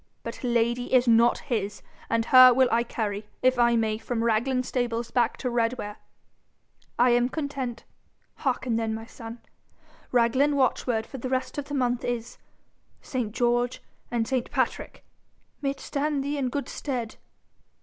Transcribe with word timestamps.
But 0.23 0.43
Lady 0.43 0.91
is 0.91 1.07
not 1.07 1.37
his, 1.37 1.83
and 2.09 2.25
her 2.25 2.51
will 2.55 2.67
I 2.71 2.81
carry, 2.81 3.27
if 3.43 3.59
I 3.59 3.75
may, 3.75 3.99
from 3.99 4.23
Raglan 4.23 4.63
stables 4.63 5.11
back 5.11 5.37
to 5.37 5.47
Redware.' 5.51 5.97
'I 6.97 7.09
am 7.11 7.29
content. 7.29 7.83
Hearken 8.37 8.77
then, 8.77 8.95
my 8.95 9.05
son. 9.05 9.41
Raglan 10.11 10.55
watchword 10.55 11.05
for 11.05 11.19
the 11.19 11.29
rest 11.29 11.59
of 11.59 11.65
the 11.65 11.75
month 11.75 12.03
is 12.03 12.39
ST. 13.03 13.31
GEORGE 13.31 13.79
AND 14.09 14.27
ST. 14.27 14.49
PATRICK! 14.49 15.05
May 15.61 15.69
it 15.69 15.79
stand 15.79 16.23
thee 16.23 16.35
in 16.39 16.49
good 16.49 16.67
stead.' 16.67 17.17